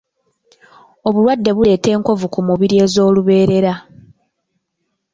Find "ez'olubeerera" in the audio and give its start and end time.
2.85-3.73